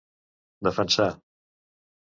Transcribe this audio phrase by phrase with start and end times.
[0.67, 1.13] Defensar